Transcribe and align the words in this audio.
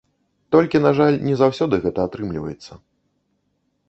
Толькі, 0.53 0.79
на 0.85 0.91
жаль, 0.99 1.17
не 1.27 1.35
заўсёды 1.41 1.75
гэта 1.83 1.99
атрымліваецца. 2.09 2.79